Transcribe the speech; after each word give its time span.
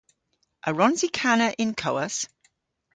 A 0.67 0.69
wrons 0.71 1.01
i 1.07 1.09
kana 1.19 1.47
y'n 1.61 1.71
kowas? 1.83 2.15